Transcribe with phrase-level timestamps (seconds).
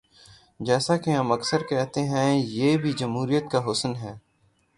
[0.59, 4.13] جیسا کہ ہم اکثر کہتے ہیں، یہ بھی جمہوریت کا حسن ہے۔